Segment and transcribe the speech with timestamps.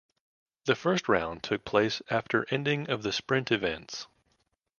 [0.65, 4.07] The first round took place after ending of the sprint events.